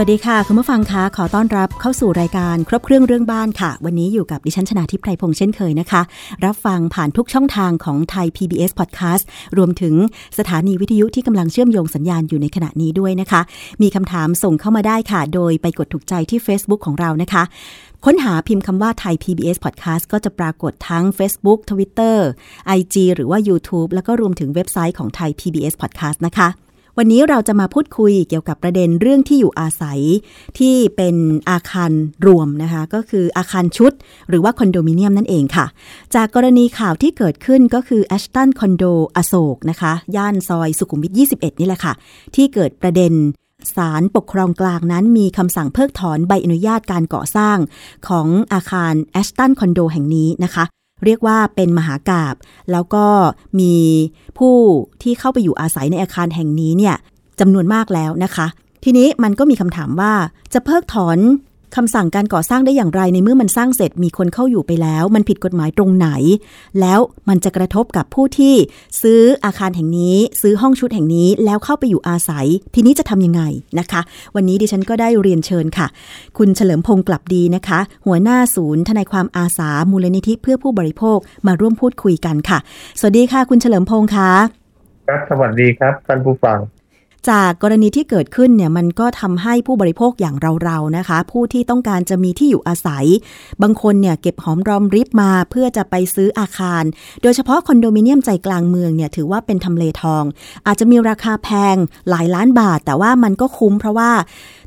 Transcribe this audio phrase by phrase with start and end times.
[0.00, 6.02] วัสดีค่ะ คุณผู้ฟังคะขอต้อนรับเข้าสู่รายการครบเครื่องเรื่องบ้านค่ะ วันนี้อยู่กับดิฉันชนาทิพไพรพงษ์เช่นเคยนะคะ
[6.44, 9.24] รับฟังผ่านทุกช่องทางของไทย PBS Podcast
[9.56, 9.94] รวมถึง
[10.38, 13.40] สถานีวิทยุที่กำลังเชื่อมโยงสัญญาณอยู่ในขณะนี้ด้วยนะคะ
[13.82, 17.42] มีคำถามส่งเข้ามาได้ค่ะ โดยไปกดถูกใจที่ Facebook ของเรานะคะ
[18.04, 22.16] ค้นหาพิมพ์คำว่าไทย PBS Podcast ก็จะปรากฏทั้ง Facebook Twitter
[22.78, 26.67] IG หรือว่า YouTube แล้วก็รวมถึงเว็บไซต์ของไทย PBS Podcast นะคะ
[27.00, 30.00] วันนี้เราจะมาพูดคุยเกี่ยวกับประเด็นเรื่องที่อยู่อาศัย
[30.58, 31.16] ที่เป็น
[31.50, 31.90] อาคาร
[32.26, 33.92] รวมนะคะ ก็คืออาคารชุด
[34.28, 35.66] หรือว่าคอนโดมิเนียมนั่นเองค่ะ
[36.14, 38.84] จากกรณีข่าวที่เกิดขึ้นก็คือแอชตันคอนโด
[39.16, 41.92] อโศกนะคะ ย่านซอยสุขุมวิท 21 นี่แหละค่ะ
[42.34, 43.12] ที่เกิดประเด็น
[43.76, 47.58] ศาลปกครองกลางนั้นมีคำสั่งเพิกถอนใบอนุญาตการก่อสร้าง
[48.08, 50.64] ของอาคารแอชตันคอนโดแห่งนี้นะคะ
[51.04, 52.34] เรียกว่าเป็นมหากาบ
[52.72, 53.06] แล้วก็
[53.60, 53.74] มี
[54.38, 54.56] ผู้
[55.02, 56.96] ที่เข้าไปอยู่อาศัยในอาคารแห่งนี้เนี่ย
[57.40, 58.46] จำนวนมากแล้วนะคะ
[58.84, 60.12] ทีนี้มันก็มีคำถามว่า
[60.54, 61.18] จะเพิกถอน
[61.76, 66.08] คำสั่งการก่อสร้างได้อย่างไรในเมื่อมันสร้างเสร็จมีคนเข้าอยู่ไปแล้ว มันผิดกฎหมายตรงไหน
[66.80, 68.54] แล้วมันจะกระทบกับผู้ที่
[69.02, 73.42] ซื้ออาคารแห่งนี้ ซื้อห้องชุดแห่งนี้แล้วเข้าไปอยู่อาศัย ทีนี้จะทำยังไง
[73.78, 74.00] นะคะ
[74.34, 75.86] วันนี้ดิฉันก็ได้เรียนเชิญค่ะ
[76.38, 82.58] คุณเฉลิมพงศ์กลับดีนะคะ หัวหน้าศูนย์ทนายความอาสามูลนิธิเพื่อผู้บริโภคมาร่วมพูดคุยกันค่ะ
[83.00, 84.30] สวัสดีค่ะ คุณเฉลิมพงศ์ค่ะ
[85.08, 86.58] ครับสวัสดีครับท่านผู้ฟัง
[87.30, 93.06] จากกรณีที่เกิดขึ้นเนี่ยมันก็ทำให้ผู้บริโภคอย่างเราๆนะคะ ผู้ที่ต้องการจะมีที่อยู่อาศัย
[93.62, 96.84] บางคนเนี่ยเก็บหอมรอมริบมาเพื่อจะไปซื้ออาคาร
[97.22, 100.24] โดยเฉพาะคอนโดมิเนียมใจกลางเมืองเนี่ยถือว่าเป็นทำเลทอง
[100.66, 101.76] อาจจะมีราคาแพง
[102.10, 104.10] หลายล้านบาท แต่ว่ามันก็คุ้มเพราะว่า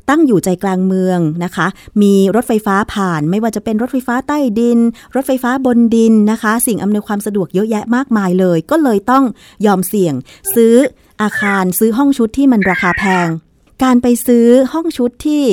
[0.08, 1.66] ตั้งอยู่ใจกลางเมืองนะคะ
[2.02, 4.78] มีรถไฟฟ้าผ่าน ไม่ว่าจะเป็นรถไฟฟ้าใต้ดิน
[5.14, 9.24] รถไฟฟ้าบนดินนะคะ สิ่งอำนวยความสะดวกเยอะแยะมากมายเลย ก็เลยต้อง
[9.66, 10.14] ยอมเสี่ยง
[10.54, 10.74] ซื้อ
[11.22, 13.28] อาคารซื้อห้องชุดที่มันราคาแพง
[13.82, 15.44] การไปซื้อห้องชุดที่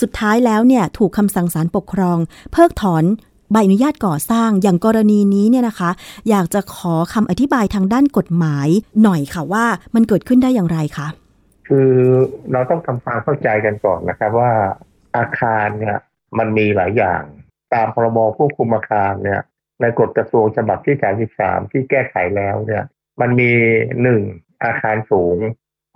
[0.00, 2.18] สุดท้ายแล้วเนี่ยถูกคำสั่งศาลปกครอง
[2.52, 3.04] เพิกถอน
[3.52, 5.90] ใบอนุญาตก่อสร้างอย่างกรณีนี้เนี่ยนะคะ
[6.28, 8.68] อยากจะขอคำอธิบายทางด้านกฎหมาย
[9.02, 11.08] หน่อยค่ะว่ามันเกิดขึ้นได้อย่างไรคะ
[11.68, 11.90] คือ
[12.52, 14.52] เราต้องทำความเข้าใจกันก่อนนะครับว่า
[15.16, 15.96] อาคารเนี่ย
[16.38, 17.22] มันมีหลายอย่าง
[17.74, 19.40] ตามพรบควบคุมอาคารเนี่ย
[19.80, 20.96] ในกฎกระทรวงฉบับที่
[21.34, 22.84] 33 ที่แก้ไขแล้วเนี่ย
[23.20, 23.50] มันมี
[24.02, 24.22] หนึ่ง
[24.64, 25.38] อาคารสูง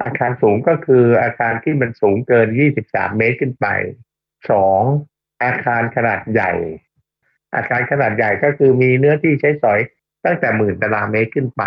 [0.02, 2.48] อาคารสูงก็คืออาคารที่มันสูงเกิน
[2.82, 3.66] 23 เมตรขึ้นไป
[4.50, 4.82] สอง
[5.42, 6.52] อาคารขนาดใหญ่
[7.54, 9.80] อาคารขนาดใหญ่ก็คือมีเนื้อที่ใช้สอย
[10.24, 11.62] ตั้งแต่หมื่นตารางเมตรขึ้นไป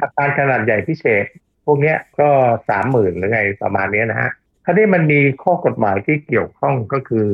[0.00, 1.24] อาคารขนาดใหญ่พิเศษ
[1.64, 2.28] พวกนี้ก็
[2.68, 4.30] สามหมื่นหรือไงประมาณนี้นะฮะ
[4.64, 7.28] คราวนี้มันมีข้อกฎหมายที่เกี่ยวข้องก็คือ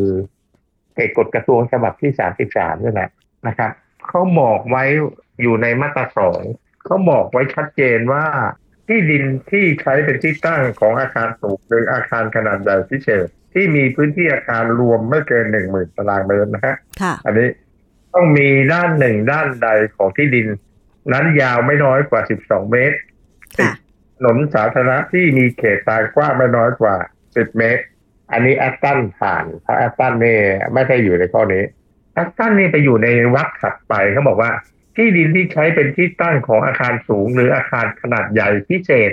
[0.95, 3.11] เอกกฎกระทรวงฉบับที่สามสิบสามนี่แหละ
[3.49, 3.71] นะครับ
[4.09, 4.85] เขาบอกไว้
[5.43, 6.43] อยู่ในมาตราสอง
[6.85, 8.25] เขาบอกไว้ชัดเจนว่า
[8.89, 16.77] ที่ดินที่ใช้เป็นที่ตั้งของอาคารสูงหรืออาคารขนาดใหญ่พิเศษที่มีพื้นที่อาคารรวมไม่เกินหนึ่งหมื่นตารางเมตรนะฮะ
[17.25, 17.49] อันนี้
[18.15, 20.47] ต้องมีด้านหนึ่งด้านใดของที่ดิน
[21.13, 22.97] นั้นยาวไม่น้อยกว่าสิบสองเมตร
[23.59, 23.71] ติด
[24.17, 26.97] ถนนสาธารณะที่มีเขตทางกว้างไม่น้อยกว่า
[27.37, 27.83] สิบเมตร
[28.33, 30.39] อันนี้แอสตันผ่านเพราะแอสตันนี่
[30.75, 31.63] ไม่ได้อยู่ในข้อนี้
[32.15, 34.51] แอสตันนี่ไปอยู่ในวัดถัดไปเขาบอกว่า
[35.01, 39.13] ที่ดินที่ใช้เป็นที่ตั้งของอาคารสูงหรืออาคารขนาดใหญ่พิเศษ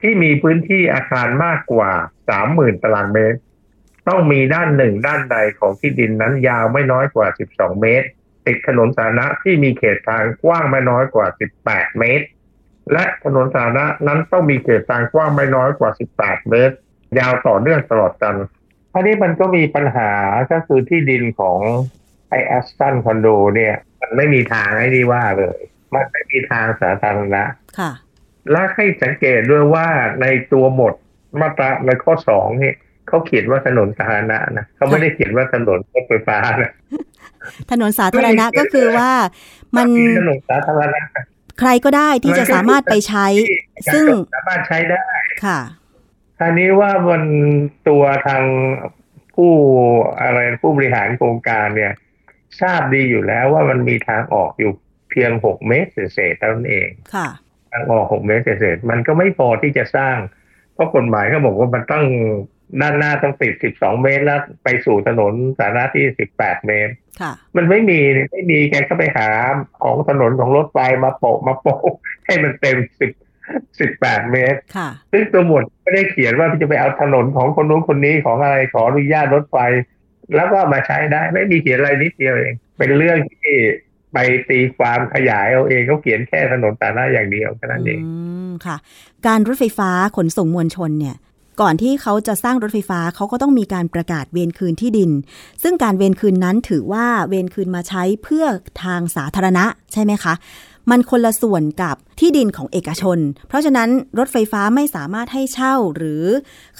[0.00, 1.92] ที่มีพื้นที่อาคารมากกว่า
[2.28, 3.38] สามหมื่นตารางเมตร
[4.08, 8.06] ต้องมีด้านหนึ่งด้านใดของที่ดินนั้นยาวไม่น้อยกว่าสิบสองเมตร
[8.46, 12.26] ติดถนนสาธารณะที่มีเขตทางกว้างไม่น้อยกว่าสิบแปดเมตร
[12.92, 16.74] และถนนสาธารณะนั้นต้องมีเขตทางกว้างไม่น้อยกว่าสิบแปดเมตร
[17.18, 18.34] ยาวต่อเนื่องตลอดกัน
[18.92, 20.10] ทีนี้มันก็มีปัญหา
[20.52, 21.58] ก็คือที่ดินของ
[22.28, 25.58] ไอแอสตันคอนโดเนี่ย มันไม่มีทางให้ดีว่าเลย
[25.94, 27.42] มันไม่มีทางสาธารณะ
[27.78, 27.92] ค่ะ
[28.50, 29.86] และให้สังเกตด้วยว่า
[30.22, 30.94] ในตัวบท
[31.40, 32.72] มาตราในข้อสองนี่
[33.08, 36.72] เขาเขียนว่าถนนสาธารณะนะเขาไม่ได้เขียนว่าถนนรถไฟฟ้านะ
[37.70, 39.10] ถนนสาธารณะก็คือว่า
[39.76, 41.02] มันถนนสาธารณะ
[41.60, 43.26] ใครก็ได้ที่จะสามารถไปใช้
[43.92, 45.06] ซึ่งสามารถใช้ได้
[45.44, 45.60] ค่ะ
[46.38, 47.22] ท่านี้ว่าบน
[47.88, 48.42] ตัวทาง
[49.34, 49.52] ผู้
[50.22, 51.92] อะไรผู้บริหารโครงการเนี่ย
[52.60, 54.72] ทราบดีอยู่แล้วว่ามันมีทางออกอยู่
[55.10, 57.28] เพียงหกเมตรเศษเท่านั้นเองค่ะ
[57.72, 60.16] ทางออกหกเมตรเศษมันก็ไม่พอที่จะสร้าง
[60.74, 62.04] เพราะกฎหมายเขาบอกว่ามันต้อง
[62.80, 68.00] ด้านหน้าต้องติดสิบสองเมตรแล้วไปสู่ถนนสาธารณะที่สิบแปดเมตรค่ะมันไม่มี
[68.32, 69.28] ไม่มีแกก็ไปหา
[69.82, 71.80] ของถนนของรถไฟมาโปะมาโปะ
[72.26, 73.10] ให้มันเต็มสิบ
[73.80, 79.58] สิบแปดเมตรค่ะซึ่งตัวบทไม่ได้เขียนว่าจะไปเอาถนนของคนนู้นคนนี้ของอะไรขออนุญาตรถไฟ
[80.34, 83.54] แล้วก็มาใช้ได้ ไม่มีเขียนอะไรนิดเดียวเอง เป็นเรื่องที่
[84.12, 84.18] ไป
[84.48, 88.00] ตีความขยายเอาเองเขาเขียนแค่ถนนสาธารณะอย่างเดียวแค่นั้นเอง
[88.66, 88.76] ค่ะ
[89.26, 91.16] การรถไฟฟ้าขนส่งมวลชนเนี่ย
[91.60, 95.10] ก่อนที่เขาจะสร้างรถไฟฟ้าเขาก็ต้องมีการประกาศเวรคืนที่ดิน
[95.62, 98.44] ซึ่งการเวรคืนนั้นถือว่าเวรคืนมาใช้เพื่อ
[98.84, 100.34] ทางสาธารณะใช่ไหมคะ
[100.90, 103.18] มันคนละส่วนกับที่ดินของเอกชน
[103.48, 103.88] เพราะฉะนั้น
[104.18, 106.24] รถไฟฟ้าไม่สามารถให้เช่าหรือ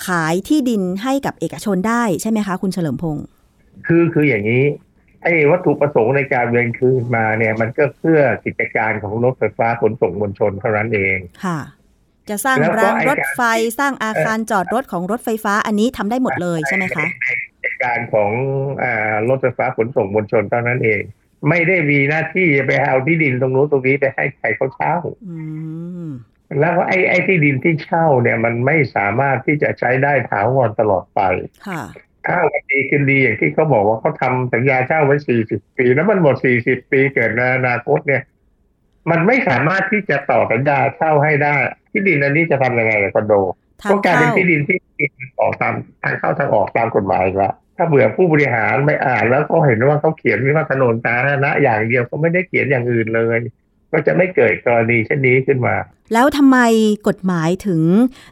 [0.06, 3.26] ขายที่ดินให้กับเอกชนได้ใช่ไหมคะ คุณเฉลิมพงศ์
[3.87, 4.64] คือคืออย่างนี้
[5.23, 11.61] ไอ้วัตถุประสงค์ในการเวรคืนมาเนี่ย มันก็เพื่อกิจการของรถไฟฟ้าขนส่งมวลชนเท่านั้นเองค่ะ
[12.28, 13.43] จะสร้างแล้วก็รางไอ้รถการไฟ
[13.78, 17.06] สร้างอาคารจอดรถของรถไฟฟ้าอันนี้ทำได้หมดเลยใช่ไหมคะ
[17.62, 18.31] กิจการของ
[18.82, 21.00] อ่ารถไฟฟ้าขนส่งมวลชนเท่านั้นเอง
[21.49, 24.96] ไม่ได้มีหน้าที่จะไปเอาที่ดินตรงนู้นตรงนี้ไปให้ใครเขาเช่า
[25.29, 25.38] อื
[26.06, 26.08] ม
[26.61, 31.20] แล้วก็ไอ้ไอ้ที่ดินที่เช่าเนี่ย มันไม่สามารถที่จะใช้ได้ถาวรตลอดไป
[31.69, 31.82] ค่ะ
[32.26, 35.17] ถ้าวันดีคืนดีอย่างที่เขาบอกว่าเขาทำสัญญาเช่าไว้
[35.49, 38.23] 40ปี แล้วมันหมด40ปีเกิดในอนาคตเนี่ย
[39.11, 41.55] มันไม่สามารถที่จะต่อสัญญาเช่าให้ได้
[41.90, 43.34] ที่ดินอันนี้จะทำยังไงกับคอนโด
[43.82, 44.78] ทางก็กลายเป็นเข้าที่ดินที่
[45.40, 53.38] ออกตามทางเข้าทางออกตามกฎหมายอีกแล้วถ้าเบื่อผู้บริหารไม่อ่านแล้วเขาเห็นว่าเขาเขียนว่าถนนสาธารณะอย่างเดียวเขาไม่ได้เขียนอย่างอื่นเลย
[53.93, 55.75] ก็จะไม่เกิดกรณีเช่นนี้ขึ้นมา
[56.12, 56.58] แล้วทำไม
[57.08, 57.82] กฎหมายถึง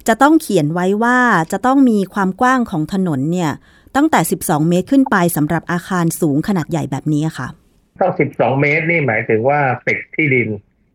[0.09, 1.19] จะต้องเขียนไว้ว่า
[1.53, 3.53] จะต้องมีความกว้างของถนนเนี่ย
[3.97, 7.49] ตั้งแต่ 12 เมตรขึ้นไปสำหรับอาคารสูงขนาดใหญ่แบบนี้อะค่ะ
[8.01, 10.49] ต้อง12 เมตรนี่หมายถึงว่าเป็กที่ดิน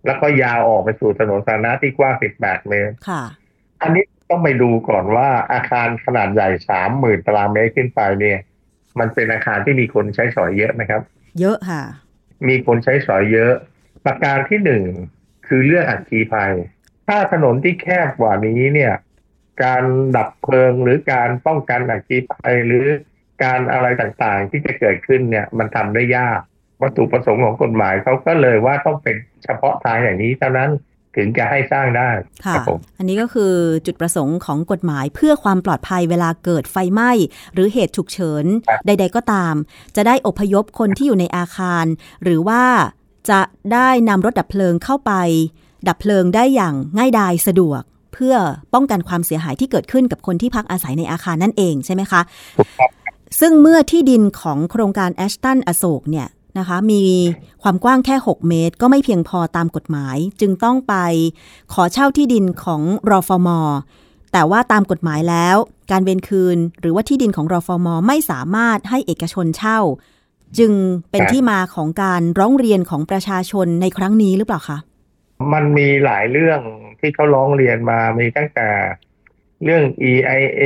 [0.05, 3.23] แล้วก็ยาวออกไปสู่ถนนสาธารณะที่กว้าง 18 เมตรค่ะ
[3.81, 6.49] อันนี้ต้องไปดูก่อนว่าอาคารขนาดใหญ่
[6.87, 8.39] 30,000 ตารางเมตรขึ้นไปเนี่ย
[8.99, 11.01] มันเป็นอาคารที่มีคนใช้สอยเยอะไหมครับ
[11.39, 11.83] เยอะค่ะ
[12.47, 13.53] มีคนใช้สอยเยอะ
[14.05, 14.83] ประการที่หนึ่ง
[15.47, 16.53] คือเรื่องอัคคีภัย
[17.07, 18.93] ถ้าถนนที่แคบกว่านี้เนี่ย
[19.63, 19.83] การ
[20.17, 22.85] ดับเพลิงหรือการป้องกันอัคคีภัยหรือ
[23.43, 26.39] การอะไรต่างๆ ที่จะเกิดขึ้นเนี่ยมันทำได้ยาก
[26.81, 30.71] วัตถุประสงค์ของกฎหมายเขาก็เลยว่าต้องเป็นเฉพาะทางอย่างนี้เท่านั้น
[31.15, 32.09] ถึงจะให้สร้างได้
[32.45, 33.53] ค่ะครับผมอันนี้ก็คือ
[33.85, 37.11] จุดประสงค์ของกฎหมายเพื่อความปลอดภัยเวลาเกิดไฟไหม้
[37.53, 38.45] หรือเหตุฉุกเฉิน
[38.85, 39.55] ใด ๆ ก็ตาม
[39.95, 41.85] จะได้อพยพคนที่อยู่ในอาคาร
[42.23, 42.63] หรือว่า
[43.29, 43.41] จะ
[43.73, 45.13] ได้นำรถดับเพลิงเข้าไป
[45.87, 47.81] ดับเพลิงได้อย่างง่ายดายสะดวก
[48.13, 48.35] เพื่อ
[48.73, 52.21] ป้องกันความเสียหายที่เกิดขึ้นกับคนที่พักอาศัยในอาคารนั่นเองใช่ไหมคะ
[52.57, 52.91] ถูกครับ
[53.39, 56.27] ซึ่งเมื่อที่ดินของโครงการแอชตันอโศกเนี่ย
[56.57, 57.03] นะคะมี
[57.63, 60.95] ความกว้างแค่ 6 เมตร ก็ไม่เพียงพอตามกฎหมาย จึงต้องไป
[61.73, 63.49] ขอเช่าที่ดินของรอฟม
[64.33, 65.57] แต่ว่าตามกฎหมายแล้ว
[65.91, 69.79] การเวนคืน หรือว่าที่ดินของรอฟมไม่สามารถให้เอกชนเช่า
[70.57, 70.71] จึง
[71.11, 74.77] เป็นที่มาของการร้องเรียนของประชาชนในครั้งนี้หรือเปล่าคะ
[75.53, 76.61] มันมีหลายเรื่อง
[76.99, 78.69] ที่เขาร้องเรียนมามีตั้งแต่
[79.63, 80.63] เรื่อง EIA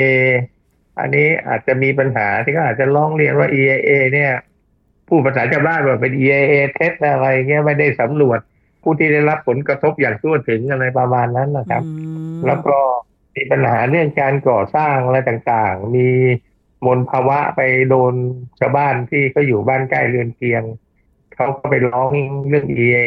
[1.00, 4.31] อันนี้อาจจะมีปัญหาที่เขาอาจจะร้องเรียนว่า EIA เนี่ย
[5.08, 8.40] ผู้ภาษาชาวบ้านว่าเป็น EIA เท็จอะไรเงี้ยไม่ได้สำรวจ
[8.84, 11.94] ผู้ที่ได้รับผลกระทบอย่างทั่วถึงอะไรประมาณนั้นนะครับอื
[12.36, 12.78] มแล้วก็
[13.36, 16.08] มีปัญหาเรื่องการก่อสร้างอะไรต่างๆ มี
[16.86, 18.14] มลภาวะไปโดน
[18.60, 20.64] ชาวบ้านที่เขาอยู่บ้านใกล้เรือนเคียง
[21.36, 22.10] เขาก็ไปร้อง
[22.48, 23.00] เรื่อง EIA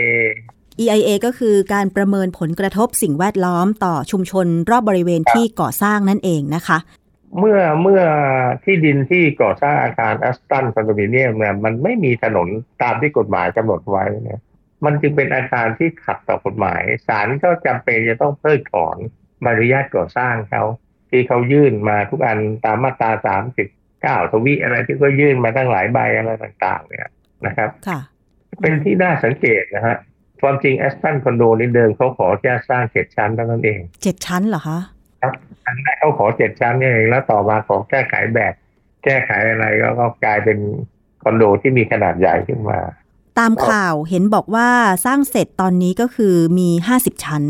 [0.82, 6.78] EIA ก็คือการประเมินผลกระทบสิ่งแวดล้อมต่อชุมชนรอบบริเวณที่ก่อสร้างนั่นเองนะคะ
[7.38, 8.02] เมื่อเมื่อ
[8.64, 12.48] ที่ดินที่ก่อสร้างอาคารแอสตันคอนโดมิเนียมเนี่ยมันไม่มีถนน
[12.82, 14.40] ตามที่กฎหมายกำหนดไว้เนี่ย
[14.84, 18.96] มันจึงเป็นอาคารที่ขัดต่อกฎหมายศาลก็จำเป็นจะต้องเพิกถอน
[19.42, 20.62] ใบอนุญาตก่อสร้างเขา
[21.10, 23.68] ที่เขายื่นมาทุกอันตามมาตราสามสิบ
[24.02, 27.08] เก้าทวีอะไรที่ก็ยื่นมาตั้งหลายใบอะไรต่าง ๆ เนี่ย
[27.46, 28.00] นะครับค่ะ
[28.60, 29.96] เป็นที่น่าสังเกตนะฮะ
[30.42, 34.78] ความจริงแอสตันคอนโดนี่เดิมเขาขอแค่สร้างเจ็ดชั้นเท่านั้นเองเจ็ดชั้นเหรอคะ
[35.66, 38.54] อันแรกเขาขอเจ็ดชั้นเนี่ยเองแล้วต่อมาขอแก้ไขแบบ
[39.04, 40.58] แก้ไขอะไรก็ก็กลายเป็น
[41.22, 42.78] คอนโดที่มีขนาดใหญ่ขึ้นมา
[43.38, 44.68] ตามข่าวเห็นบอกว่า
[45.06, 47.42] สร้างเสร็จตอนนี้ก็คือมี50ชั้น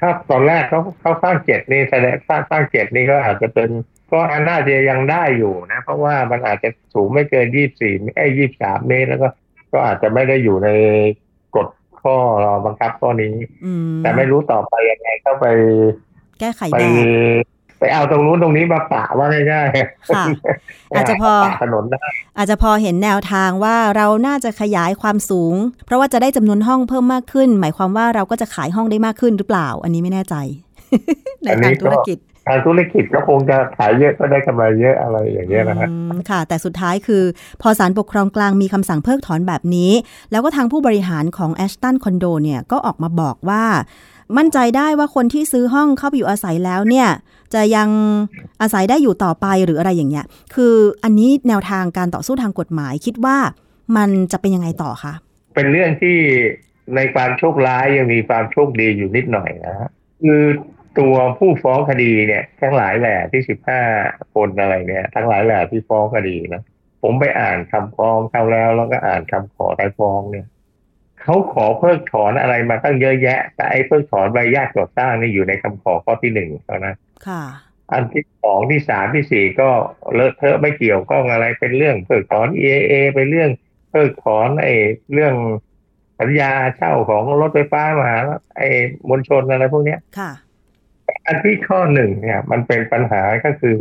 [0.00, 3.70] ถ้าตอนแรกเขาเขาสร้างเจ็ดนี่แสดงสร้างสร้างเจ็ดนี่ก็อาจจะเป็น
[4.10, 9.28] ก็อันน่าจะยังได้อยู่นะ เพราะว่ามันอาจจะสูงไม่เกินยี่สี่ไอ้ยี่สามเมตรแล้วก็
[9.72, 10.68] ก็อาจจะไม่ได้อยู่ใน
[11.18, 11.29] กฎ
[12.02, 12.14] ข้อ
[12.66, 15.46] บังคับข้อนี้อืมแต่ไม่รู้ต่อไปยังไงเข้าไป
[16.40, 17.06] แก้ไขไปแบบ
[17.78, 20.24] ไปเอาตรงนู้นตรงนี้มาปะว่าง่ายๆค่ะ
[20.96, 22.04] อาจจะพอปถนนได้
[22.36, 25.54] อาจจะพอเห็นแนวทางว่าเราน่าจะขยายความสูง
[25.86, 30.34] เพราะว่าจะได้จำนวนห้องเพิ่มมากขึ้น หมายความว่าเราก็จะขายห้องได้มากขึ้นหรือเปล่า อันนี้ไม่แน่ใจ
[31.42, 37.22] ในอันนี้ทางธุรกิจอทางธุรกิจก็คงจะขายเยอะก็ได้กำไรเยอะอะไรอย่างเงี้ยนะฮะอืมค่ะ แต่สุดท้ายคือ
[37.62, 39.92] พอศาลปกครองกลางมีคำสั่งเพิกถอนแบบนี้
[40.30, 43.64] แล้วก็ทางผู้บริหารของแอชตันคอนโดเนี่ยก็ออกมาบอกว่า
[44.38, 47.08] มั่นใจได้ว่าคนที่ซื้อห้องเข้าไปอยู่อาศัยแล้วเนี่ย
[47.54, 47.88] จะยัง
[48.62, 53.36] อาศัยได้อยู่ต่อไปหรืออะไรอย่างเงี้ย คืออันนี้แนวทางการต่อสู้ทางกฎหมายคิดว่า
[53.96, 55.12] มันจะเป็นยังไงต่อคะ
[55.54, 56.16] เป็นเรื่องที่
[56.96, 59.90] ในความโชคร้ายยังมีความโชคดีอยู่นิดหน่อยนะฮะ
[60.22, 60.42] คือ
[60.98, 63.80] ตัวผู้ฟ้องคดีเนี่ยทั้งหลายแหล่ที่สิบห้า
[64.34, 66.62] คนอะไรเนี่ยทั้งหลายแหล่ที่ฟ้องคดีนะ
[67.02, 70.46] ผมไปอ่านคำฟ้องเขาแล้วแล้วก็อ่านคำขอไต่ฟ้องเนี่ย
[71.22, 77.42] เขาขอเพิกถอนอะไรมาตั้งเยอะแยะ แต่ไอ้เพิกถอนใบญาติก่อสร้างนี่อยู่ในคำขอข้อที่หนึ่งเท่านั้นค่ะ
[77.92, 79.68] อันที่สองที่สามที่สี่ก็
[80.14, 83.50] เลอะเทอะไม่เกี่ยวข้องอะไรเป็นเรื่องเพิกถอน EAA เป็นเรื่อง
[83.90, 84.74] เพิกถอนไอ้
[85.14, 85.34] เรื่อง
[86.20, 88.12] สัญญาเช่าของรถไฟฟ้ามา
[88.56, 88.68] ไอ้
[89.08, 90.30] มวลชนอะไรพวกเนี้ยค่ะ
[91.30, 93.76] อันที่ข้อหนึ่งเนี่ย มันเป็นปัญหาก็คือ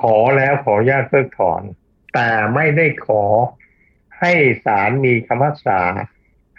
[0.00, 1.62] ขอแล้วขอญาตเพิกถอน
[2.14, 3.24] แต่ไม่ได้ขอ
[4.20, 4.32] ให้
[4.64, 5.80] ศาลมีคำพิพากษา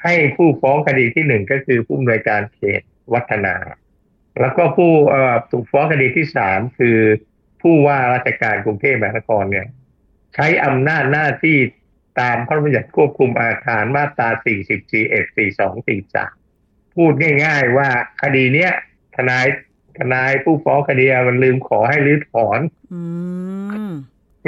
[0.04, 2.82] ให้ผู้ฟ้องคดีที่หนึ่งก็คือผู้อำนวยการเขต
[3.14, 3.56] วัฒนา
[4.42, 6.98] แล้วก็ผู้อ่อถูกฟ้องคดีที่สามคือ
[7.62, 9.68] ผู้ว่าราชการกรุงเทพมหานครเนี่ย
[10.36, 11.58] ใช้อำนาจหน้าที่
[12.20, 15.88] ตามพระบัญญัติควบคุมอาคารมาตรา40 41 42
[16.28, 17.14] 43 พูด
[17.46, 17.90] ง่าย ๆ ว่า
[18.22, 18.72] คดีเนี้ย
[19.16, 19.46] ทนาย
[19.98, 22.60] ทนายผู้ฟ้องคดีมันลืมขอให้รื้อถอน
[22.94, 23.02] อื
[23.92, 23.94] ม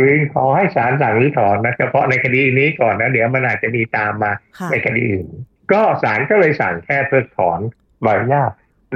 [0.05, 5.27] ลืมขอให้ศาลสั่งรื้อถอนนะเฉพาะในคดีนี้ก่อนนะเดี๋ยวมันอาจจะมีตามมาค่ะในคดีอื่น
[5.71, 7.59] ก็ศาลก็เลยสั่งแค่เพิกถอน
[8.01, 8.51] ใบอนุญาต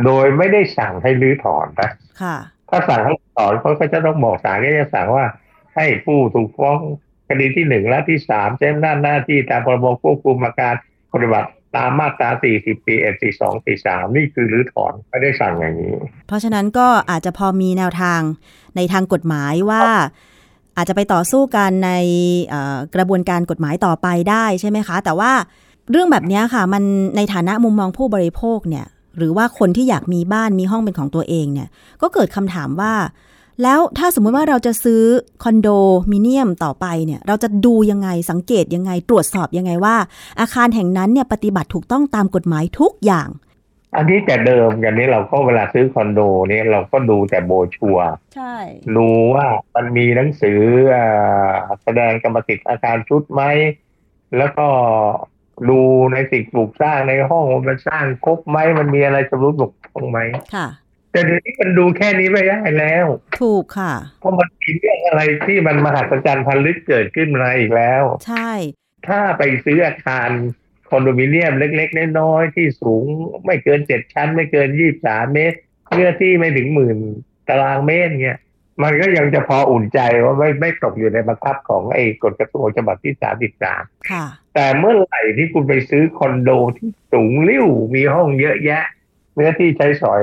[0.05, 1.89] โดยไม่ได้สั่งให้รื้อถอนนะ
[2.21, 2.37] ค่ะ
[2.69, 5.25] ถ้าสั่งให้ถอนเขาก็จะต้องบอกศาลก็จะสั่งว่า
[5.75, 6.77] ให้ผู้ถูกฟ้อง
[7.29, 10.75] คดีที่หนึ่งและที่สามใช้อำนาจหน้าที่ตามพรบควบคุมอาการ
[11.13, 12.87] ปฏิบัติ ตามมาตรา 40 41
[13.21, 15.95] 42 43 นี่คือรื้อถอนไม่ได้สั่งอย่างนี้
[16.27, 18.21] เพราะฉะนั้นก็อาจจะพอมีแนวทาง
[18.75, 19.83] ในทางกฎหมายว่า
[20.77, 21.91] อาจจะไปต่อสู้กันใน
[22.95, 25.31] กระบวนการกฎหมายต่อไปได้ใช่ไหมคะ แต่ว่า
[25.91, 26.83] เรื่องแบบนี้ค่ะ มัน
[27.15, 28.85] ในฐานะมุมมองผู้บริโภคเนี่ย
[29.17, 31.69] หรือว่าคนที่อยากมีบ้านมีห้องเป็นของตัวเองเนี่ย
[32.01, 32.93] ก็เกิดคำถามว่า
[33.63, 35.01] แล้วถ้าสมมุติว่าเราจะซื้อ
[35.43, 35.69] คอนโด
[36.11, 39.95] มิเนียมต่อไปเนี่ย เราจะดูยังไงสังเกตยังไงตรวจสอบยังไงว่า
[40.39, 43.29] อาคารแห่งนั้นเนี่ยปฏิบัติถูกต้องตามกฎหมายทุกอย่าง
[43.95, 48.55] อันนี้แต่เดิมกันนี้เราก็เวลาซื้อคอนโดเนี่ยเราก็ดูแต่โบรชัวร์ใช่
[48.97, 50.59] ดูว่ามันมีหนังสือ
[50.95, 53.43] อ่าแสดงกรรมสิทธิ์อาคารชุดไหม
[54.37, 54.67] แล้วก็
[55.69, 55.79] ดู
[56.13, 60.19] ในสิ่งปลูกสร้างในห้องว่ามันสร้างครบไหมมันมีอะไรชำรุดบกพร่องไหม
[60.55, 60.67] ค่ะ
[61.11, 63.05] แต่เดี๋ยวนี้มันดูแค่นี้ไม่ได้แล้ว
[63.41, 68.51] ถูกค่ะ เพราะมันมีเรื่องอะไรที่มันมหัศจรรย์พันลึกเกิดขึ้นมาอีกแล้ว ใช่
[69.07, 70.29] ถ้าไปซื้ออาคาร
[70.89, 73.03] คอนโดมิเนียมเล็กๆน้อยๆที่สูง
[73.45, 75.57] ไม่เกินเจ็ดชั้น ไม่เกินยี่สามเมตร
[75.93, 76.97] เนื้อที่ไม่ถึงหมื่น
[77.47, 78.39] ตารางเมตรเนี่ย
[78.83, 84.25] มันก็ยังจะพออุ่นใจว่าไม่ไม่ตกอยู่ในบังคับของไอ้กฎกระทรวงฉบับที่สามสิบสามค่ะ
[84.55, 88.83] แต่เมื่อไหร่ที่คุณไปซื้อคอนโดที่สูงริ้วมีห้องเยอะแยะ
[89.35, 90.21] เนื้อที่ใช้สอย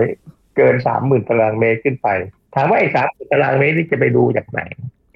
[0.58, 2.08] เกินสามหมื่นตารางเมตรขึ้นไป
[2.54, 4.60] ถามว่าไอ้สามหมื่นตารางเมตรนี่จะไปดูจากไหน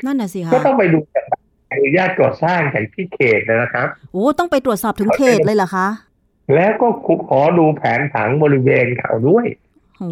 [0.07, 1.25] นั่นน่ะสิคะก็ต้องไปดูจาก
[1.71, 5.89] อนุญาตก่อสร้างจากที่เขตนะครับโอ้ต้องไปตรวจสอบถึงเขตเลยเหรอคะ
[6.55, 6.89] แล้วก็
[7.29, 9.47] ขอดูแผนผังบริเวณเขาด้วย
[9.99, 10.11] โอ้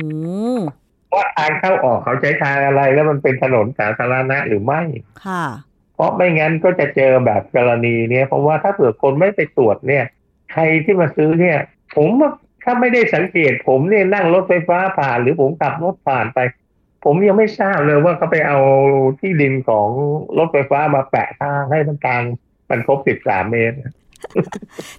[1.15, 4.83] ว่าทางเข้าออกเขาใช้ทางอะไรแล้วมันเป็นถนนสาธารณะหรือไม่
[5.27, 5.45] ค่ะ
[5.95, 10.05] เพราะไม่งั้นก็จะเจอแบบกรณีเนี้ยเพราะว่าถ้าเผื่อคนไม่ไปตรวจเนี่ย
[10.53, 11.59] ใครที่มาซื้อเนี่ย
[11.97, 12.31] ผมว่า
[12.65, 16.39] ถ้าไม่ได้สังเกตผมเนี่ยนั่งรถไฟฟ้าผ่าน หรือผมขับรถผ่านไป
[17.05, 18.59] ผมยังไม่ทราบเลยว่าเขาไปเอา
[19.21, 19.89] ที่ดินของ
[20.39, 22.23] รถไฟฟ้ามาแปะทางให้มันกลาง
[22.71, 23.77] มันครบสิบสามเมตร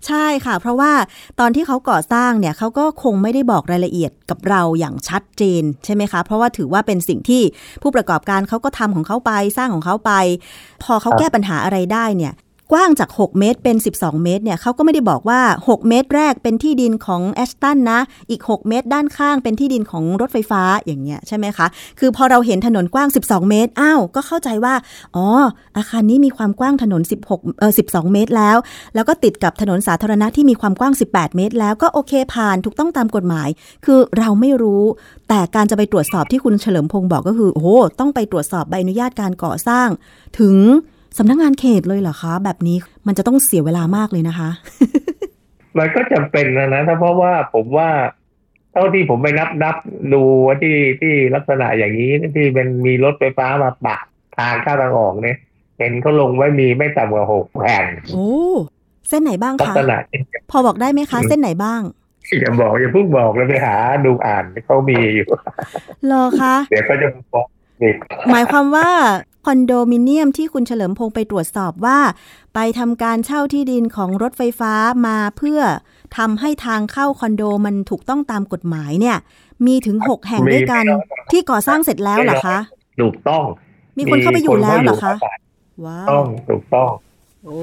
[0.07, 0.91] ใช่ค่ะ เพราะว่า
[1.39, 7.41] ตอนที่เขาก่อสร้างเนี่ยเขาก็คงไม่ได้บอกรายละเอียดกับเราอย่างชัดเจนใช่ไหมคะ เพราะว่าถือว่าเป็นสิ่งที่
[7.81, 10.11] ผู้ประกอบการเขาก็ทำของเขาไปสร้างของเขาไป
[10.83, 12.33] พอเขาแก้ปัญหาอะไรได้เนี่ย
[12.71, 17.99] กว้างจาก 6 เมตรเป็น 12 เมตรเนี่ยเขาก็ไม่ได้บอกว่า 6 เมตรแรกเป็นที่ดินของแอชตันนะ
[18.29, 21.67] อีก 6 เมตรด้านข้างเป็นที่ดินของรถไฟฟ้าอย่างเงี้ยใช่ไหมคะ
[21.99, 24.73] คือพอเราเห็นถนนกว้าง 12 เมตร อ้าว ก็เข้าใจว่า
[25.15, 25.27] อ๋อ
[25.77, 28.57] อาคารนี้มีความกว้างถนน 16 เออ 12 เมตรแล้ว
[28.95, 33.49] แล้วก็ติดกับถนนสาธารณะที่มีความกว้าง 18 เมตร แล้วก็โอเคผ่านถูกต้องตามกฎหมาย
[33.85, 34.83] คือเราไม่รู้
[35.29, 39.87] แต่การจะไปตรวจสอบที่คุณเฉลิมพงศ์บอกก็คือ โอ้โหต้องไปตรวจสอบใบอนุญาตการก่อสร้าง
[40.39, 40.55] ถึง
[41.17, 42.77] สำนักงานเขตเลยเหรอคะ แบบนี้
[43.07, 44.49] มันจะต้องเสียเวลามากเลยนะคะ
[45.77, 47.89] มันก็จำเป็นนะนะถ้าเพราะว่าผมว่า
[48.73, 49.75] เท่าที่ผมไปนับนับ
[50.13, 53.97] ดูว่าที่ที่ลักษณะอย่างนี้ที่เป็นมีรถไฟฟ้ามาปะ
[54.37, 55.37] ทางเข้าทางออกเนี่ย
[55.77, 58.29] เห็นเขาลงไว้มีไม่ต่ำกว่าหกแผ่นโอ้
[59.09, 59.97] เส้นไหนบ้างลักคะษณะ
[60.51, 61.81] พอบอกได้ไหมคะ เส้นไหนบ้าง
[62.39, 63.75] อย่าบอกอย่าเพิ่งบอกเลยไปหา
[64.05, 65.27] ดูอ่านเขามีอยู่
[66.05, 67.47] เหรอคะเดี๋ยวก็จะฟ้อง
[67.81, 67.95] อีก
[68.31, 68.89] หมายความว่า
[69.45, 71.99] คอนโดมิเนียมที่คุณเฉลิมพงษ์ไปตรวจสอบว่า
[72.55, 74.73] ไปทำการเช่าที่ดินของรถไฟฟ้า
[75.07, 75.59] มาเพื่อ
[76.17, 79.17] ทำให้ทางเข้าคอนโดมันถูกต้องตามกฎหมายเนี่ย
[79.65, 80.85] มีถึง6แห่งด้วยกัน
[81.31, 82.57] ที่ก่อสร้างเสร็จแล้วเหรอคะ
[83.01, 83.43] ถูกต้อง
[83.97, 85.13] มีคนเข้าไปอยู่แล้วเหรอคะ
[85.85, 86.89] ว้าต้วองถูกต้อง
[87.45, 87.57] โอ้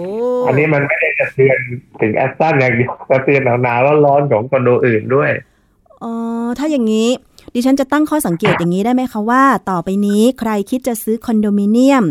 [0.47, 1.59] อันนี้มันไม่ได้จะเตือน
[2.01, 5.31] ถึงแอสตันอย่างเดียวจะเตือนหนาวๆร้อนๆของคอนโดอื่นด้วย
[6.05, 6.13] อ๋อ
[6.59, 7.09] ถ้าอย่างนี้
[7.59, 12.05] ดิฉันจะตั้งข้อสังเกตอย่างนี้ได้ไหมคะว่า ต่อไปนี้ใครคิดจะซื้อคอนโดมิเนียม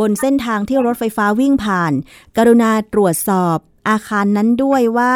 [0.00, 1.92] บนเส้นทางที่รถไฟฟ้าวิ่งผ่าน
[2.36, 3.56] กรุณาตรวจสอบ
[3.88, 5.14] อาคารนั้นด้วยว่า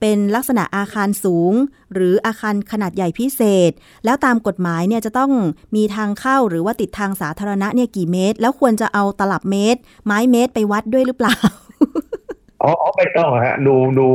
[0.00, 1.52] เป็นลักษณะอาคารสูง
[1.94, 3.70] หรืออาคารขนาดใหญ่พิเศษ
[4.04, 5.32] แล้วตามกฎหมายเนี่ยจะต้อง
[5.76, 11.36] มีทางเข้าหรือว่าติดทางสาธารณะเนี่ยกี่เมตร แล้วควรจะเอาตลับเมตร ไม้เมตรไปวัดด้วยหรือเปล่า
[12.66, 14.06] อ๋ออ๋อไม่ต้องฮะ ดูดู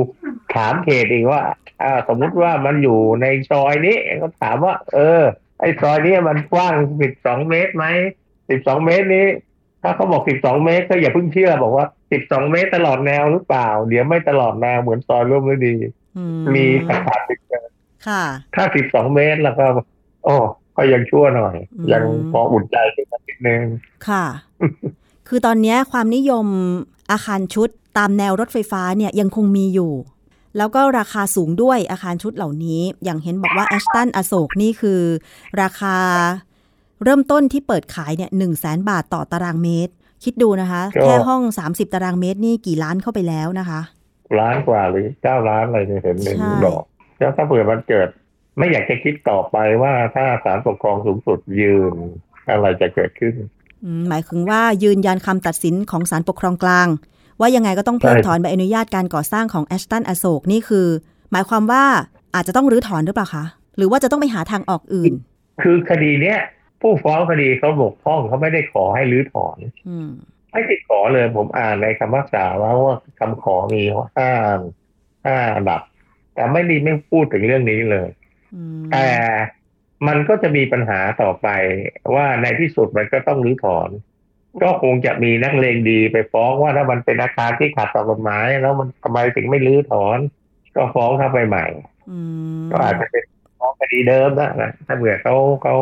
[0.55, 1.41] ถามเขตอีกว่า
[1.83, 5.21] อ่า สมมุติว่ามันอยู่ในซอยนี้ก็ถามว่า เออ
[5.59, 7.85] ไอ้ซอยนี้มันกว้างสิบสองเมตรไหม
[8.49, 9.27] สิบสองเมตรนี้
[9.83, 15.75] ถ้าเขาบอกสิบสองเมตร ก็อย่าเพิ่งเชื่อบอกว่าสิบสองเมตรตลอดแนวหรือเปล่า เดี๋ยวไม่ตลอดแนวเหมือนซอยร่วมฤดี
[16.17, 16.23] อื
[16.55, 17.69] มีประกาศติดเตือน
[18.07, 18.23] ค่ะ
[18.55, 19.65] ถ้าสิบสองเมตรแล้วก็
[20.25, 20.35] โอ้
[20.75, 23.63] ก็ยังชั่วหน่อยอืมยังพออุ่นใจขึ้นมานิดนึง
[24.07, 24.25] ค่ะ
[25.27, 26.45] คือตอนเนี้ยความนิยม
[27.11, 29.93] อาคารชุด ตามแนวรถไฟฟ้าเนี่ยยังคงมีอยู่
[30.57, 35.01] แล้วก็ราคาสูงด้วยอาคารชุดเหล่านี้ อย่างเห็นบอกว่าแอชตันอโศกนี่คือ
[35.61, 35.97] ราคา
[37.03, 39.93] เริ่มต้นที่เปิดขายเนี่ยหนึ่งแสนบาทต่อตารางเมตร
[40.23, 43.81] คิดดูนะคะก็แค่ห้อง 30 ตารางเมตรนี่กี่ล้านเข้าไปแล้วนะคะ
[44.39, 46.83] ล้านกว่าหรือเก้าล้านอะไรเนี่ยเห็นเห็นใช่บอก
[47.19, 48.09] แล้วถ้าเผื่อมันเกิด
[48.57, 51.93] ไม่อยากจะคิดต่อไปว่าถ้าศาลปกครองสูงสุดยืน
[52.51, 53.35] อะไรจะเกิดขึ้น
[53.83, 56.87] อืมหมายถึงว่ายืนยันคำตัดสินของศาลปกครองกลาง
[57.41, 60.87] ว่ายังไงก็ต้องเพิกใช่ถอนใบอนุญาตการก่อสร้างของแอชตันอโศกนี่คือ
[61.31, 61.83] หมายความว่า
[62.35, 63.45] อาจจะต้องรื้อถอนหรือเปล่าคะ
[63.77, 65.13] หรือว่าจะต้องไปหาทางออกอื่น
[65.63, 66.39] คือคดีเนี้ย
[66.81, 69.57] ผู้ฟ้องคดีเขาบกพร่องเขาไม่ได้ขอให้รื้อถอน
[69.87, 70.09] อืม
[70.51, 73.81] ไม่ได้ขอเลยผมอ่านในคำพิพากษาว่าว่าคำขอมี
[74.17, 74.31] ห้า
[75.25, 75.81] ห้าอันดับ
[76.33, 78.09] แต่ไม่ดีไม่พูดถึงเรื่องนี้เลย
[78.55, 79.07] อืมแต่
[80.07, 81.47] มันก็จะมีปัญหาต่อไป
[82.15, 83.89] ว่าในที่สุดมันก็ต้องรื้อถอน
[84.63, 90.17] ก็คงจะมีนักเลงดีไปฟ้องว่าถ้ามันเป็นอาคารที่ขัดต่อกฎหมาย แล้วมันทำไมถึงไม่รื้อถอน
[90.75, 91.65] ก็ฟ้องเข้าไปใหม่
[92.11, 92.19] อื
[92.61, 93.23] มก็อาจจะเป็น
[93.59, 95.75] ฟ้องคดีเดิมนะนะถ้าเผื่อเขาเขา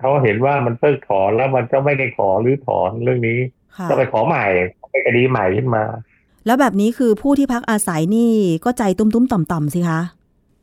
[0.00, 3.38] เขาเห็นว่ามันเพิกถอนแล้วมันก็ไม่ได้ขอรื้อถอนเรื่องนี้
[3.76, 4.46] ค่ะก็ไปขอใหม่
[4.90, 5.82] เป็นคดีใหม่ขึ้นมา
[6.46, 8.32] แล้วแบบนี้คือผู้ที่พักอาศัยนี่
[8.64, 10.00] ก็ใจตุ้มๆต่อมๆสิคะ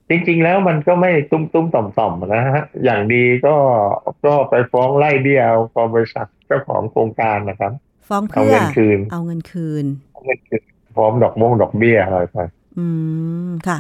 [0.10, 3.56] จริง ๆ แล้วมันก็ไม่ตุ้มตุ้มๆต่อมต่อมๆนะฮะอย่างดีก็
[4.26, 7.72] ก็ไปฟ้องไล่เบี้ยเอาบริษัท เจ้าของโครงการนะครับ
[8.08, 10.62] ฟ้องเอาเพื่อเงินคืน เอาเงินคืนเอาเงินคืน
[10.96, 12.38] พร้อมดอกมงดอกเบี้ยอะไรไป
[12.78, 12.86] อื
[13.48, 13.80] มค่ะ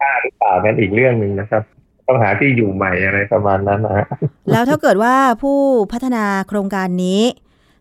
[0.00, 1.62] ค่าหรือเปล่านั่นอีกเรื่องหนึ่งนะครับ
[2.06, 4.06] ต้องหาที่อยู่ใหม่อะไรประมาณนั้นนะฮะ
[4.50, 5.58] แล้วถ้าเกิดว่าผู้
[5.92, 7.22] พัฒนาโครงการนี้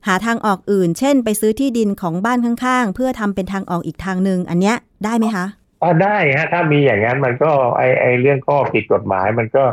[0.08, 5.46] หาทางออกอื่น เช่น ไปซื้อที่ดินของบ้านข้างๆ เพื่อทำเป็นทางออกอีกทางหนึ่งอันเนี้ยได้ไหมคะ
[5.84, 9.64] อ่าได้ฮะถ้ามีอย่างนั้นมันก็ไอไอเรื่องข้อผิดกฎหมายมันก็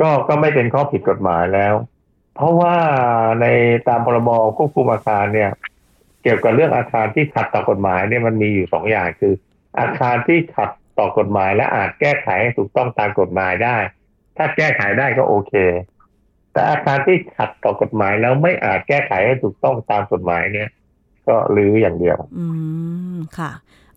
[0.00, 1.74] ก็ก็ไม่เป็นข้อผิดกฎหมายแล้ว
[2.34, 2.74] เพราะว่า
[3.40, 3.46] ใน
[3.88, 5.50] ตามพรบควบคุมอาคารเนี่ย
[6.22, 9.34] เกี่ยวกับเรื่องอาคารที่ขัดต่อกฎหมายเนี่ยมันมีอยู่สองอย่างคือ
[9.80, 13.76] อาคารที่ขัดต่อกฎหมายและอาจแก้ไขให้ถูกต้องตามกฎหมายได้
[14.36, 15.52] ถ้าแก้ไขได้ก็โอเค
[16.52, 20.68] แต่อาคารที่ขัดต่อกฎหมายแล้วไม่อาจแก้ไขให้ถูกต้องตามกฎหมายเนี่ย
[21.28, 22.46] ก็รื้ออย่างเดียว อื
[23.14, 23.50] มค่ะ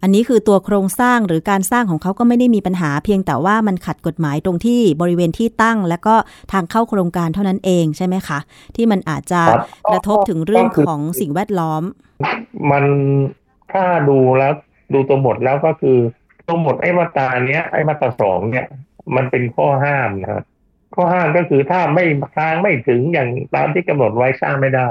[0.05, 6.15] อันนี้คือตัวโครงสร้างหรือการสร้างของเขาก็ไม่ได้มีปัญหา เพียงแต่ว่ามันขัดกฎหมายตรงที่บริเวณที่ตั้ง และก็
[6.51, 8.39] ทางเข้าโครงการเท่านั้นเองใช่ไหมคะ
[8.75, 9.61] ที่มันอาจจะครับ
[9.93, 11.83] กระทบถึงเรื่องก็คือของสิ่งแวดล้อม
[12.71, 12.85] มัน
[13.73, 14.53] ถ้าดูแล้ว
[14.93, 15.97] ดูตัวบทแล้วก็คือ
[16.47, 18.67] ตัวบทไอ้มาตราเนี้ยไอ้มาตราสองเนี่ย
[19.15, 20.43] มันเป็นข้อห้ามนะครับ
[20.95, 22.05] ข้อห้ามก็คือถ้าไม่
[22.37, 24.89] ทางไม่ถึงอย่างตามที่กำหนดไว้สร้างไม่ได้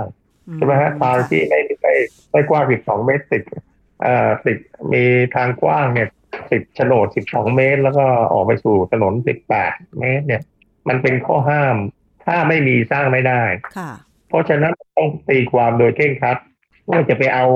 [0.55, 1.95] ใช่ไหมฮะทางที่ไม่ไม่
[2.33, 3.43] ไม่กว้าง12เมตรติด
[4.05, 4.59] เอ่อติด
[4.93, 6.09] มีทางกว้างเนี่ย
[6.51, 9.15] ติดโฉนด12เมตร แล้วก็ออกไปสู่ถนน
[9.57, 10.43] 18เมตรเนี่ย
[10.89, 11.77] มันเป็นข้อห้าม
[12.25, 13.43] ถ้าไม่มีสร้างไม่ได้
[13.77, 13.91] ค่ะ
[14.29, 16.37] เพราะฉะนั้นต้องตีความโดยเคร่งครัด
[16.89, 17.47] ว่าจะไปเอา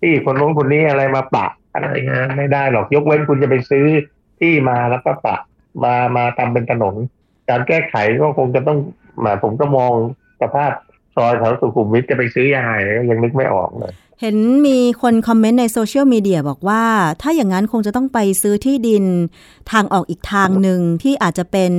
[0.00, 3.86] ที่คนโน้นคนนี้อะไรมาปะอะไรเงี้ยไม่ได้หรอกยกเว้นคุณจะไปซื้อ
[4.40, 5.36] ที่มาแล้วก็ปะ
[5.84, 6.94] มามาทำเป็นถนน
[7.48, 8.78] การแก้ไขก็คงจะต้อง
[9.24, 9.92] มาผมก็มอง
[10.42, 10.72] สภาพ
[11.18, 16.82] ซอยแถวสุขุมวิทจะไปซื้อยังไงก็ยังนึกไม่ออกเลย เห็นมีคนคอมเมนต์ในโซเชียลมีเดียบอกว่า
[17.22, 19.04] ถ้าอย่างนั้นคงจะต้องไปซื้อที่ดิน
[19.72, 21.72] ทางออกอีกทางหนึ่งที่อาจจะเป็น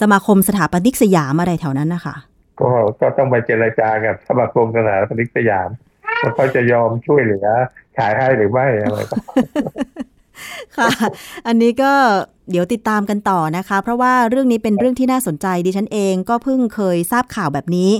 [0.00, 2.16] สมาคมสถาปนิกสยามอะไรแถวนั้นนะคะ
[2.60, 2.70] ก็
[3.00, 5.68] ก็ต้องไปเจรจากับสมาคมสถาปนิกสยาม
[6.22, 7.46] ว่าเขาจะยอมช่วยเหลือ
[7.98, 9.16] ขายให้หรือไม่อะไรก็
[10.76, 10.90] ค่ะ
[11.46, 11.92] อันนี้ก็
[12.50, 17.90] เดี๋ยวติดตามกันต่อนะคะ เพราะว่าเรื่องนี้เป็นเรื่องที่น่าสนใจดิฉันเองก็เพิ่งเคยทราบข่าวแบบนี้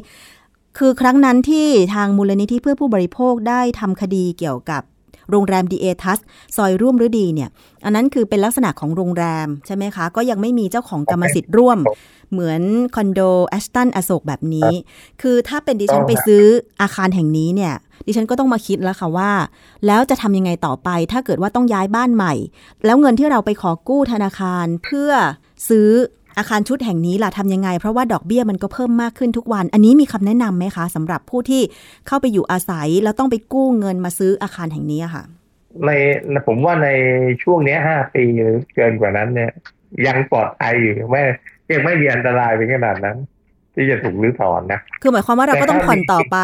[0.78, 4.82] คือครั้งนั้นที่ทางมูลนิธิเพื่อผู้บริโภคได้ทำคดีเกี่ยวกับ
[5.30, 6.18] โรงแรมดิเอทัส
[6.56, 7.48] ซอยร่วมฤดีเนี่ย
[7.84, 11.78] อันนั้นคือเป็นลักษณะของโรงแรมใช่ไหมคะ ก็ยังไม่มีเจ้าของกรรมสิทธิ์ร่วม
[12.30, 12.62] เหมือน
[12.96, 14.72] คอนโดแอชตันอโศกแบบนี้
[15.22, 16.44] คือถ้าเป็นดิฉันไปซื้อ
[16.82, 17.74] อาคารแห่งนี้เนี่ย
[18.06, 19.32] ดิฉันก็ต้องมาคิดแล้วค่ะว่า
[19.86, 22.34] แล้วจะทำยังไงต่อไป ถ้าเกิดว่าต้องย้ายบ้านใหม่
[22.84, 25.10] แล้วเงินที่เราไปขอกู้ธนาคารเพื่อ
[25.68, 25.90] ซื้อ
[26.38, 31.62] อาคารชุดแห่งนี้ล่ะทำยังไง เพราะว่าดอกเบี้ยมันก็เพิ่มมากขึ้นทุกวัน อันนี้มีคำแนะนำไหมคะสำหรับผู้ที่
[32.06, 35.24] เข้าไปอยู่อาศัย แล้วต้องไปกู้เงินมาซื้ออาคารแห่งนี้อะค่ะ
[35.84, 35.90] ใน
[36.46, 36.88] ผมว่าใน
[37.42, 39.50] ช่วงเนี้ยห้าปีหรือเกินกว่านั้นเนี่ย
[40.06, 41.22] ยังปลอดภัยอยู่ไม่
[41.72, 43.16] ยังไม่มีอันตรายเป็นขนาดนั้น
[43.74, 46.38] ที่จะถูกรื้อถอนนะคือหมายความว่าเราก็ต้องผ่อนต่อไป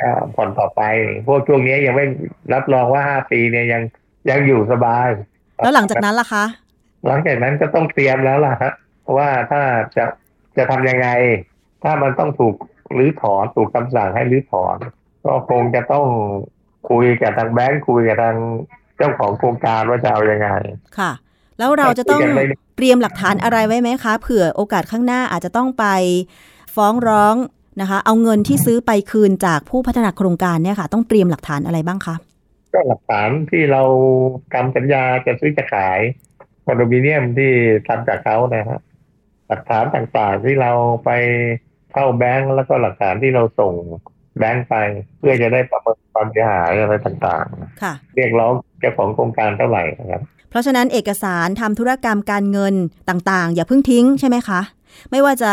[0.00, 0.82] อ่าผ่อนต่อไป
[1.26, 2.06] พวกช่วงนี้ยังไม่
[2.52, 3.82] รับรองว่าห้าปีเนี่ยยัง
[4.30, 5.08] ยังอยู่สบาย
[5.62, 6.44] แล้วหลังจากนั้นล่ะคะ
[7.06, 8.72] หลังจากนั้นก็ต้องเตรียมแล้วล่ะฮะ
[9.16, 9.62] ว่าถ้า
[9.96, 10.04] จะ
[10.56, 11.08] จะทำยังไง
[11.84, 12.54] ถ้ามันต้องถูก
[12.98, 14.76] รื้อถอนถูกคำสั่งให้รื้อถอน
[15.24, 16.06] ก็คงจะต้อง
[16.90, 18.36] คุยกับทางแบงค์คุยกับทาง
[18.96, 20.48] เจ้าของโครงการว่าจะเอายังไง
[20.98, 21.12] ค่ะ
[21.58, 22.20] แล้วเราจะต้อง
[22.76, 25.84] เตรียมหลักฐานอะไรไว้ไหมคะเผื่อโอกาสข้างหน้าอาจจะต้องไป
[26.74, 27.34] ฟ้องร้อง
[27.80, 32.14] นะคะ เอาเงินที่ซื้อไปคืนจากผู้พัฒนาโครงการเนี่ยค่ะ ต้องเตรียมหลักฐานอะไรบ้างคะ
[32.72, 33.82] ก็หลักฐานที่เรา
[34.54, 36.00] ทำสัญญาจะซื้อจะขาย
[36.64, 37.52] คอนโดมิเนียมที่
[37.88, 38.80] ทำจากเขานะฮะ
[39.48, 40.72] หลักฐานต่างๆที่เรา
[41.04, 41.10] ไป
[41.92, 43.74] เข้าแบงก์แล้วก็หลักฐานที่เราส่ง
[44.38, 44.74] แบงก์ไป
[45.18, 47.46] เพื่อจะได้ประเมินความเสียหายอะไรต่าง
[47.82, 52.74] ค่ะๆเรียกร้องเจ้าของโครงการเท่าไหร่นะครับเพราะฉะนั้นเอกสารทำธุรกรรมการเงิน
[53.08, 54.60] ต่างๆ อย่าเพิ่งทิ้งใช่ไหมคะ
[55.10, 55.52] ไม่ว่าจะ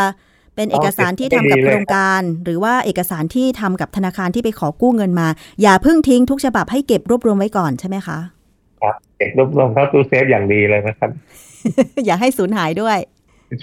[0.55, 5.27] เป็นเอกสารที่ทำกับโครงการ หรือว่าเอกสารที่ทำกับธนาคารที่ไปขอกู้เงินมา
[5.61, 8.17] อย่าเพิ่งทิ้งทุกฉบับให้เก็บรวบรวมไว้ก่อนใช่ไหมคะ
[8.81, 11.09] ครับเก็บรวบรวมเข้าตู้เซฟอย่างดีเลยนะครับ
[12.05, 12.97] อย่าให้สูญหายด้วย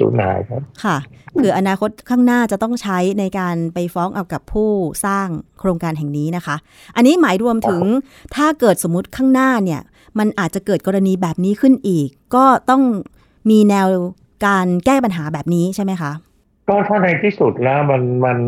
[0.00, 0.96] สูญหายครับ ค่ะ
[1.40, 4.70] คืออนาคตข้างหน้าจะต้องใช้ในการไปฟ้องเอากับผู้
[5.06, 5.28] สร้าง
[5.60, 6.56] โครงการแห่งนี้นะคะ
[6.96, 7.82] อันนี้หมายรวมถึง
[8.36, 9.80] ถ้าเกิดสมมติข้างหน้าเนี่ย
[10.18, 12.82] มันอาจจะเกิดกรณีแบบนี้ขึ้นอีก ก็ต้อง
[13.50, 13.88] มีแนว
[14.46, 16.12] การแก้ปัญหาแบบนี้ใช่ไหมคะ
[16.68, 18.38] ก็ถ้าในที่สุดแล้วมันมัน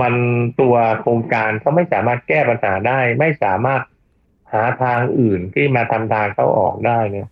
[0.00, 0.14] มัน
[0.60, 3.82] ตัวโครงการเขาไม่สามารถแก้ปัญหาได้ ไม่สามารถ
[4.52, 7.28] หาทางอื่นที่มาทำทางเข้าออกได้เนี่ย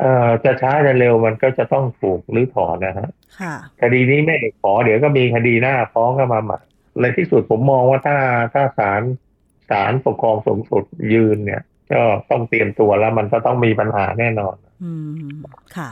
[0.00, 3.08] เอ่อจะช้าจะเร็วมันก็จะต้องถูกรื้อถอนนะฮะ
[3.40, 6.58] ค่ะคดีนี้ไม่ได้ขอเดี๋ยวก็มีคดีหน้าฟ้องเข้ามาใหม่
[7.00, 8.16] ในที่สุดผมมองว่าถ้า
[8.54, 9.02] ถ้าศาล
[9.70, 10.84] ศาลปกครองสูงสุด
[11.14, 14.92] ยืนเนี่ย ก็ต้องเตรียมตัวแล้วมันก็ต้องมีปัญหาแน่นอน อื
[15.28, 15.32] ม
[15.76, 15.90] ค่ะ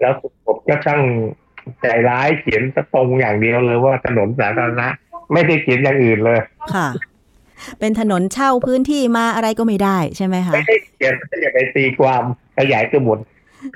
[0.00, 0.14] แล้ว
[0.46, 1.02] ผมก็ช่าง
[1.80, 2.62] ใจร้ายเขียน
[2.94, 4.88] ตรงอย่างเดียวเลยว่าถนนสาธารณะ
[5.32, 6.38] ไม่ได้เขียนอย่างอื่นเลย
[6.74, 6.88] ค่ะ
[7.78, 12.22] เป็นถนนเช่าพื้นที่มาอะไรก็ไม่ได้ใช่ไหมคะไม่ได้เขียนอย่าไปตีความ
[12.58, 13.18] ขยายตัวบท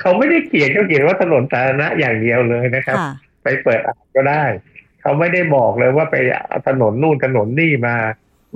[0.00, 3.12] เขาไม่ได้เขียนเขาเขียนว่าถนนสาธารณะอย่างเดียวเลยนะครับค่ะ
[3.42, 4.44] ไปเปิดอ่านก็ได้
[5.02, 6.16] เขาไม่ได้บอกเลยว่าไป
[6.48, 7.96] เอาถนนนู่นถนนนี่มา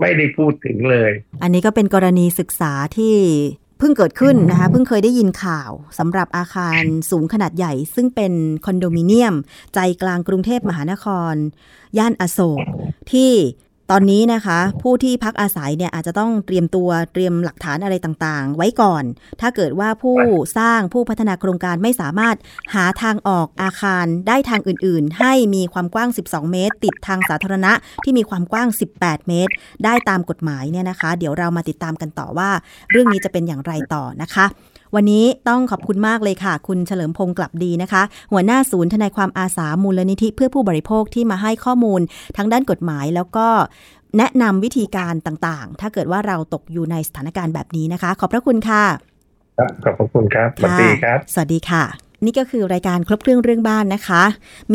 [0.00, 1.10] ไม่ได้พูดถึงเลย
[1.42, 3.16] อันนี้ก็เป็นกรณีศึกษาที่
[3.78, 8.32] เพิ่งเกิดขึ้นนะคะเพิ่งเคยได้ยินข่าวสำหรับอาคารสูงขนาดใหญ่ ซึ่งเป็น
[8.64, 9.34] คอนโดมิเนียม
[9.74, 11.34] ใจกลางกรุงเทพมหานคร
[11.98, 12.64] ย่านอโศก
[13.12, 13.32] ที่
[13.90, 19.04] ตอนนี้นะคะ ผู้ที่พักอาศัยเนี่ยอาจจะต้องเตรียมตัวเตรียมหลักฐานอะไรต่างๆ ไว้ก่อน
[19.40, 20.18] ถ้าเกิดว่าผู้
[20.58, 22.36] สร้างผู้พัฒนาโครงการไม่สามารถ
[22.74, 27.72] หาทางออกอาคารได้ทางอื่นๆ ให้มีความกว้าง 12 เมตร ติดทางสาธารณะ
[28.04, 28.68] ที่มีความกว้าง
[28.98, 29.52] 18 เมตร
[29.84, 32.50] ได้ตามกฎหมายเนี่ยนะคะ เดี๋ยวเรามาติดตามกันต่อว่า
[32.90, 34.46] เรื่องนี้จะเป็นอย่างไรต่อนะคะ
[34.94, 38.02] วันนี้ต้องขอบคุณมากเลยค่ะ คุณเฉลิมพงศ์กลับดีนะคะ
[38.32, 42.00] หัวหน้าศูนย์ทนายความอาสามูลนิธิเพื่อผู้บริโภคที่มาให้ข้อมูล
[42.36, 43.46] ทั้งด้านกฎหมายแล้วก็
[44.18, 48.84] แนะนำวิธีการต่างๆ ถ้าเกิดว่าเราตกอยู่ในสถานการณ์แบบนี้นะคะ ขอบพระคุณค่ะ
[49.58, 54.22] ครับ ขอบพระคุณครับ สวัสดีครับ สวัสดีค่ะ นี่ก็คือรายการครบเครื่องเรื่องบ้านนะคะ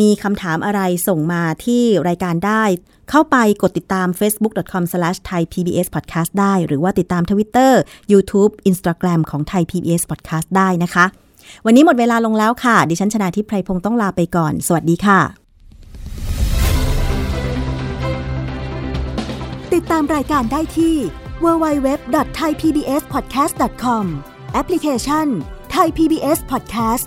[0.00, 2.62] มีคำถามอะไรส่งมาที่รายการได้
[3.10, 7.72] เข้าไปกดติดตาม facebook.com/thaipbspodcast ได้ หรือว่าติดตาม Twitter
[8.12, 11.04] YouTube Instagram ของ Thai PBS Podcast ได้นะคะ
[11.66, 15.20] วันนี้หมดเวลาลงแล้วค่ะ ดิฉันชนะทิพไพรพงศ์ต้องลาไปก่อน สวัสดีค่ะ
[19.74, 20.94] ติดตามรายการได้ที่
[21.44, 24.04] www.thaipbspodcast.com
[24.52, 25.26] แอปพลิเคชัน
[25.74, 27.06] Thai PBS Podcast